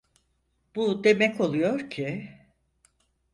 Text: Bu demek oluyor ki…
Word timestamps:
Bu 0.75 1.03
demek 1.03 1.41
oluyor 1.41 1.89
ki… 1.89 2.29